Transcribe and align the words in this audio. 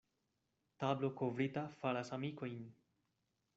Tablo 0.83 1.11
kovrita 1.19 1.65
faras 1.83 2.13
amikojn. 2.19 2.59